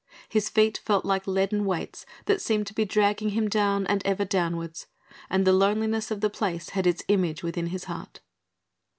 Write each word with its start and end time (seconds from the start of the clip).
His 0.29 0.49
feet 0.49 0.79
felt 0.83 1.05
like 1.05 1.27
leaden 1.27 1.63
weights 1.63 2.07
that 2.25 2.41
seemed 2.41 2.65
to 2.65 2.73
be 2.73 2.85
dragging 2.85 3.29
him 3.29 3.47
down 3.47 3.85
and 3.85 4.01
ever 4.03 4.25
downwards, 4.25 4.87
and 5.29 5.45
the 5.45 5.53
loneliness 5.53 6.09
of 6.09 6.21
the 6.21 6.29
place 6.31 6.69
had 6.69 6.87
its 6.87 7.03
image 7.07 7.43
within 7.43 7.67
his 7.67 7.83
heart. 7.83 8.19